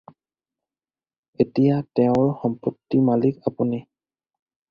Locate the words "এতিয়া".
1.45-1.75